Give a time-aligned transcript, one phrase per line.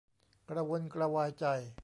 [0.49, 1.45] กระวนกระวายใจ